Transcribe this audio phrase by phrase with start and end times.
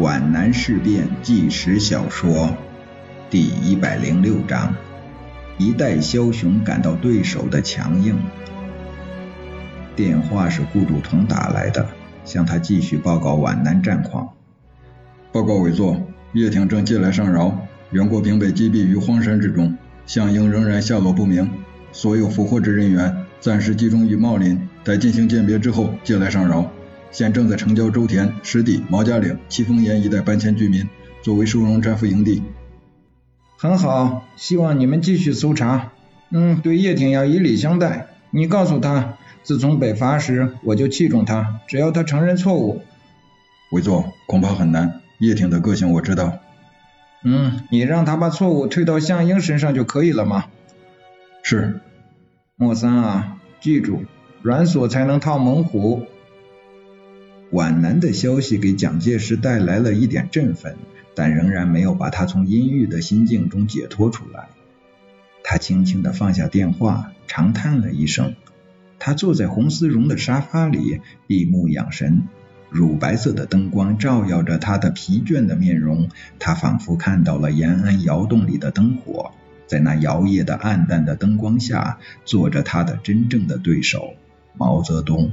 [0.00, 2.56] 皖南事变纪实小说
[3.28, 4.74] 第一百零六章：
[5.58, 8.16] 一代枭雄感到对手的强硬。
[9.94, 11.86] 电话是顾祝同打来的，
[12.24, 14.26] 向他继续报告皖南战况。
[15.32, 16.00] 报告委座，
[16.32, 17.54] 叶挺正借来上饶，
[17.90, 21.46] 袁国平被击毙于荒山之中，项英仍然下落不明，
[21.92, 26.64] 所有俘获之人员暂时集中于茂林，待进行鉴别之后借来上饶。
[27.12, 30.88] 现正在城郊周田、石地、毛家岭、七峰岩一带搬迁居民，
[31.22, 32.42] 作为收容战俘营地。
[33.56, 35.92] 很好，希望你们继续搜查。
[36.30, 38.06] 嗯，对叶挺要以礼相待。
[38.30, 42.82] 你告诉他，自从北伐时我就器重他，只要他承认错误。
[43.72, 45.00] 委座，恐怕很难。
[45.18, 46.38] 叶挺的个性我知道。
[47.24, 50.44] 嗯，你让他把错误推到项英身上就可以了吗？
[51.42, 51.80] 是。
[52.56, 54.04] 莫三啊，记住，
[54.42, 56.06] 软锁才能套猛虎。
[57.50, 60.76] 皖南的消息给蒋介石带来了一点振奋，
[61.14, 64.48] 但仍然没有把他从阴郁的心境中解脱出来。
[65.42, 68.36] 他轻轻地放下电话，长叹了一声。
[69.00, 72.22] 他坐在红丝绒的沙发里，闭目养神。
[72.68, 79.32] 乳白色的灯光照耀着他的疲倦的面容，他仿佛看到了延安窑洞里的灯火，
[79.66, 84.14] 在那摇曳的暗淡的灯光下，坐着他的真正的对手
[84.56, 85.32] 毛泽东。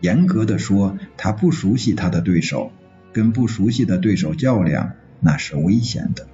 [0.00, 2.72] 严格的说，他不熟悉他的对手，
[3.12, 6.26] 跟不熟悉的对手较量，那是危险的。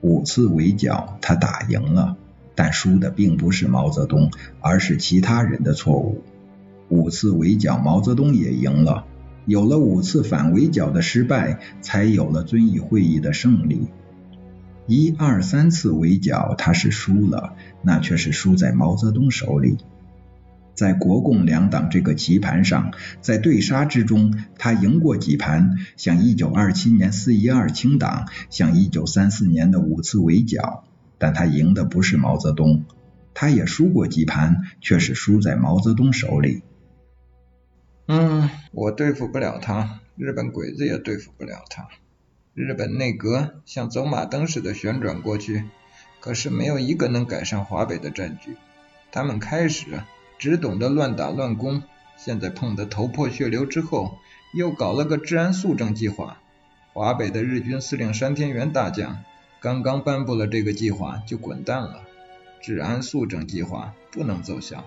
[0.00, 2.16] 五次围剿，他打赢了，
[2.54, 6.22] 但输的并不是毛泽东，而是其他人的错误。
[6.88, 9.06] 五次围剿，毛泽东也赢了。
[9.46, 13.88] 有了五次反围剿的失败，才有了遵义会议的胜利。
[14.86, 19.76] 一二三次围剿，他是输了，那却是输在毛泽东手里。
[20.74, 30.84] 在国共两党这个棋盘上，在对杀之中，他赢过几盘，像一九二七年四一二清党，像一九三四年的五次围剿，
[31.16, 32.84] 但他赢的不是毛泽东。
[33.34, 36.62] 他也输过几盘，却是输在毛泽东手里。
[38.06, 41.88] 嗯，我对付不了他，日本鬼子也对付不了他。
[42.52, 45.64] 日本内阁像走马灯似的旋转过去，
[46.20, 48.56] 可是没有一个能改善华北的战局。
[49.12, 49.86] 他们开始。
[50.44, 51.82] 只懂得乱打乱攻，
[52.18, 54.18] 现在碰得头破血流之后，
[54.52, 56.36] 又搞了个治安肃正计划。
[56.92, 59.24] 华北的日军司令山田元大将
[59.58, 62.02] 刚刚颁布了这个计划，就滚蛋了。
[62.60, 64.84] 治安肃正计划不能奏效，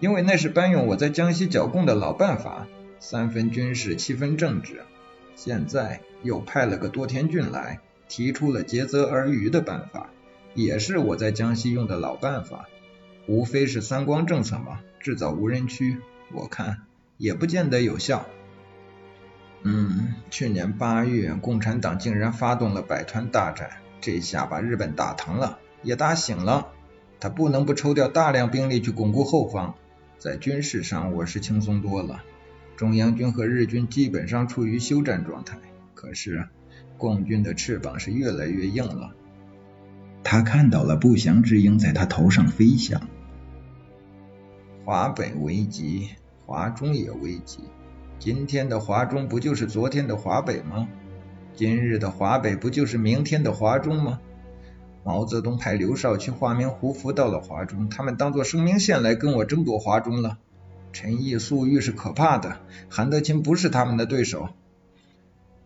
[0.00, 2.66] 因为那是搬用我在江西剿共的老办法，
[2.98, 4.82] 三分军事，七分政治。
[5.34, 10.10] 现在又派了个多田骏来，提出了竭泽而渔的办法，
[10.52, 12.68] 也是我在江西用的老办法。
[13.26, 15.98] 无非是三光政策嘛，制造无人区，
[16.32, 16.82] 我看
[17.16, 18.26] 也不见得有效。
[19.62, 23.70] 嗯，去年八月，共产党竟然发动了百团大战，
[24.00, 26.68] 这下把日本打疼了，也打醒了。
[27.20, 29.74] 他不能不抽调大量兵力去巩固后方。
[30.18, 32.22] 在军事上，我是轻松多了，
[32.76, 35.58] 中央军和日军基本上处于休战状态。
[35.94, 36.48] 可是，
[36.96, 39.14] 共军的翅膀是越来越硬了。
[40.30, 43.02] 他看到了不祥之鹰在他头上飞翔。
[44.84, 46.10] 华北危急，
[46.46, 47.58] 华中也危急。
[48.20, 50.86] 今天的华中不就是昨天的华北吗？
[51.56, 54.20] 今日的华北不就是明天的华中吗？
[55.02, 60.38] 毛泽东派刘少奇化名胡服到了华中，他们当做生命线来跟我争夺华中了。
[60.92, 64.50] 陈毅、粟裕是可怕的，韩德勤不是他们的对手。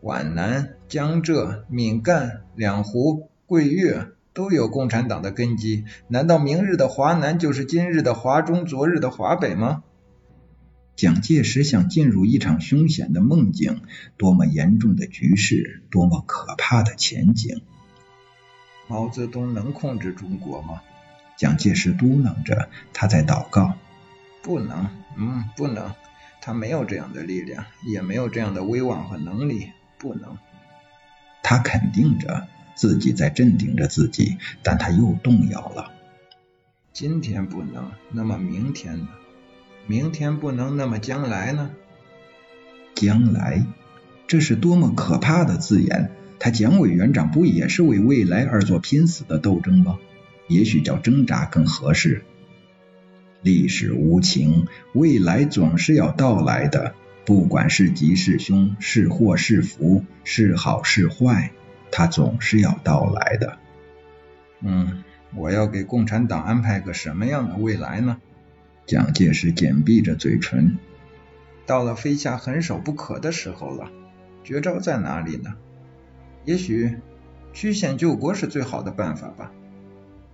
[0.01, 4.09] 皖南、江浙、闽赣、两湖、桂粤。
[4.35, 9.85] 都有共产党的根基，难道明日的华南就是今日的华中，昨日的华北吗？
[10.97, 13.83] 蒋介石想进入一场凶险的梦境，
[14.17, 17.63] 多么严重的局势，多么可怕的前景。
[18.89, 20.83] 毛泽东能控制中国吗？
[21.37, 23.75] 蒋介石嘟囔着，他在祷告。
[24.43, 25.95] 不能，嗯，不能，
[26.41, 30.37] 他没有这样的力量，也没有这样的威望和能力，不能。
[31.43, 32.49] 他肯定着。
[32.75, 35.93] 自己在镇定着自己，但他又动摇了。
[36.93, 39.09] 今天不能，那么明天呢？
[39.87, 41.71] 明天不能，那么将来呢？
[42.95, 43.67] 将来，
[44.27, 46.11] 这是多么可怕的字眼！
[46.39, 49.99] 他蒋委员长不也是为未来而做拼死的斗争吗？
[50.47, 52.23] 也许叫挣扎更合适。
[53.43, 56.95] 历史无情，未来总是要到来的，
[57.25, 61.53] 不管是吉是凶，是祸是福，是好是坏。
[61.97, 63.57] 他总是要到来的。
[64.61, 65.05] 嗯，
[65.37, 68.21] 我要给共产党安排个什么样的未来呢？
[68.85, 70.77] 蒋介石紧闭着嘴唇。
[71.67, 73.93] 到了非下狠手不可的时候了。
[74.43, 75.55] 绝招在哪里呢？
[76.45, 76.97] 也许
[77.53, 79.53] 曲线救国是最好的办法吧。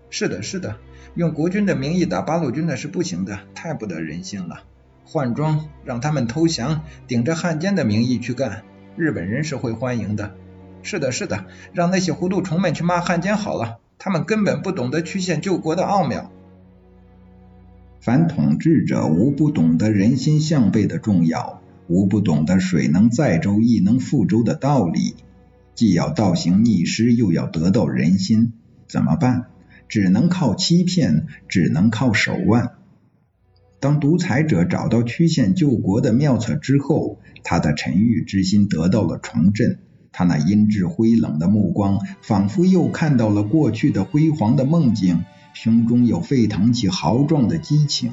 [0.09, 0.79] 是的，是的，
[1.15, 4.62] 用国军的名义打八路军的是不行的，太不得人心了。
[5.05, 8.62] 换装，让他们投降，顶着汉奸的名义去干，
[8.97, 10.35] 日本人是会欢迎的。
[10.82, 16.31] 是的，是的，让那些糊涂虫们去骂汉奸好了，他们根本不懂得曲线救国的奥妙。
[18.00, 25.15] 凡统治者无不懂得人心向背的重要，无不懂得水能载舟亦能覆舟的道理。
[25.75, 28.53] 既要倒行逆施，又要得到人心，
[28.87, 29.47] 怎么办？
[29.88, 32.73] 只能靠欺骗，只能靠手腕。
[33.81, 39.79] 当独裁者找到曲线救国的妙策之后，他的沉郁之心得到了重振。
[40.12, 45.25] 他那阴鸷灰冷的目光，仿佛又看到了过去的辉煌的梦境，
[45.55, 48.12] 胸中又沸腾起豪壮的激情。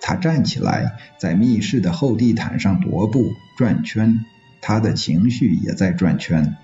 [0.00, 4.24] 他站起来，在密室的厚地毯上踱步转圈，
[4.60, 6.56] 他的情绪也在转圈。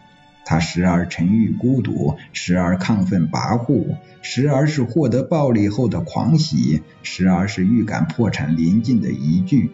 [0.47, 9.71] 他时而沉郁孤独，时而亢奋跋扈，时而是获得暴利后的狂喜，时而是预感破产临近的疑惧。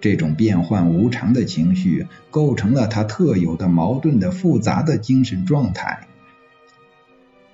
[0.00, 6.06] 这种变幻无常的情绪，构成了他特有的矛盾的复杂的精神状态。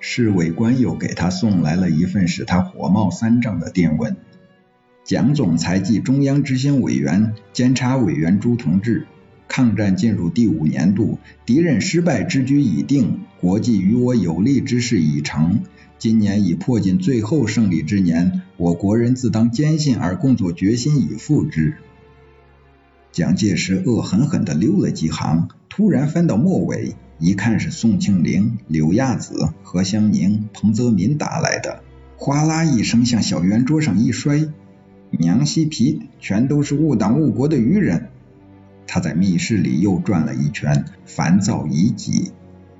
[0.01, 4.17] 侍卫官又给他送来了一份使他火冒三丈的电文：
[5.05, 9.07] 蒋总裁暨中央执行委员、监察委员朱同志。
[9.49, 15.61] 抗战进入第五年度，敌人失败之局已定，国际与我有利之事已成。
[15.99, 21.77] 今年已迫近最后胜利之年，我国人自当坚信而工作决心以赴之。
[23.13, 31.83] 蒋介石恶狠狠地溜了几行，突然翻到末尾，一看是宋庆龄、柳亚子、何香凝、彭泽民打来的，
[32.17, 34.49] 哗啦一声向小圆桌上一摔，
[35.11, 38.09] 娘西皮，全都是误党误国的愚人。
[38.87, 42.33] 他在密室里又转了一圈，烦躁已极，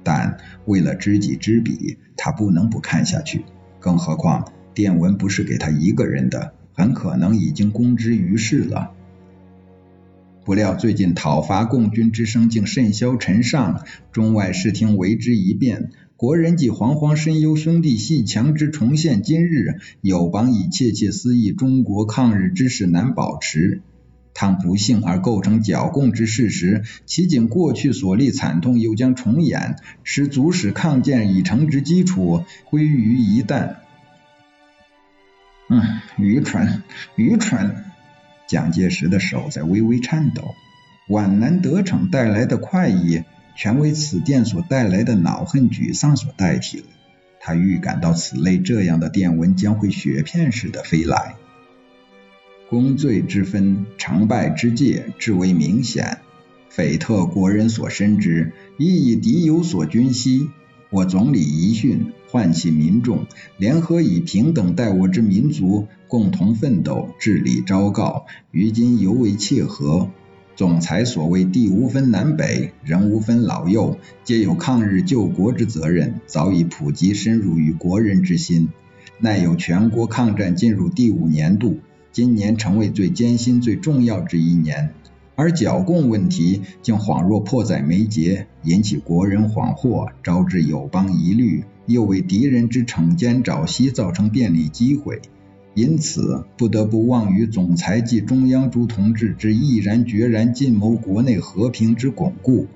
[0.03, 3.45] 但为了知己知彼，他不能不看下去。
[3.79, 8.93] 更何况电文不是给他一个人的，很可能已经公之于世了。
[10.53, 15.93] 不料最近讨伐共军之声竟甚嚣尘上，中外视听为之一变。
[16.15, 23.81] 国人既惶惶深忧兄弟戏强之重现今日，友邦已窃窃私议中国抗日之势难保持。
[24.35, 33.77] 倘不幸而构成剿共之事实，其仅过去所历惨痛又将重演，使足使抗建已成之基础归于一旦。
[35.71, 35.81] 嗯，
[36.19, 36.83] 愚蠢，
[37.17, 37.87] 愚蠢！
[38.53, 40.55] 蒋介石的手在微微颤抖，
[41.09, 43.23] 皖南得逞带来的快意，
[43.57, 46.85] 全为此电所带来的恼恨、沮丧所代替了。
[47.41, 51.37] 他预感到此类这样的电文将会雪片似的飞来。
[52.69, 56.19] 功罪之分，成败之界，至为明显。
[56.69, 60.51] 匪特国人所深知，亦以敌有所军息。
[60.91, 63.27] 我总理遗训，唤起民众，
[63.59, 70.09] 联合以平等待我之民族，共同奋斗，治理昭告，于今尤为切合。
[70.57, 78.71] 总裁所谓地无分南北，人无分老幼，皆有抗日救国之责任，早已普及深入于国人之心。
[79.19, 81.81] 奈有全国抗战进入第五年度。
[82.13, 84.95] 今年成为最艰辛、最重要之一年，
[85.35, 95.21] 而剿共问题竟恍若迫在眉睫，引起国人恍惑，招致友邦疑虑，又为敌人之惩奸找隙造成便利机会，
[95.75, 102.67] 因此不得不望于总裁及中央诸同志之毅然决然尽谋国内和平之巩固，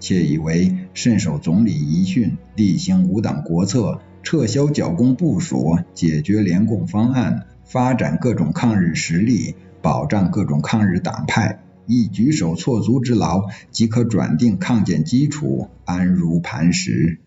[0.00, 7.46] 窃以为慎守总理遗训，厉行五党国策，撤销剿共部署，解决联共方案。
[7.66, 17.20] 发展各种抗日实力，保障各种抗日党派，一举手措足之劳，即可转定抗建基础，安如磐石。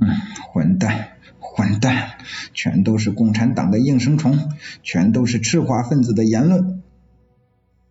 [0.00, 0.08] 嗯，
[0.52, 2.18] 混蛋，混蛋，
[2.52, 4.50] 全都是共产党的应声虫，
[4.82, 6.82] 全都是赤化分子的言论。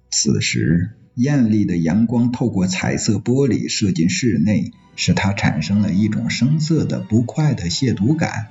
[0.10, 8.48] 此时，艳丽的阳光透过彩色玻璃射进室内，使他产生了一种生涩的不快的亵渎感。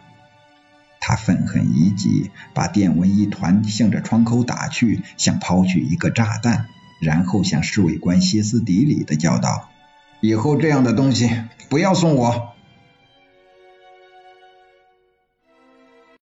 [0.99, 6.67] 他愤恨已极，把电文一团向着窗口打去，像抛去一个炸弹，
[7.01, 9.69] 然后向侍卫官歇斯底里的叫道
[10.23, 11.29] ：“以后这样的东西
[11.69, 12.52] 不要送我。”